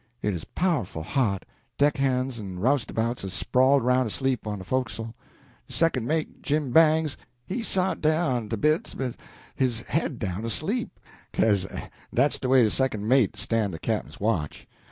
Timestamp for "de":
4.57-4.63, 5.67-5.73, 8.47-8.57, 12.39-12.49, 12.63-12.71, 13.69-13.77